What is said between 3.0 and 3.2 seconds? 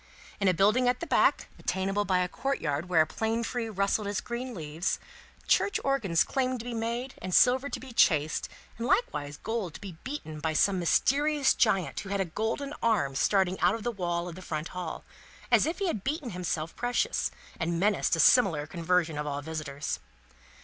a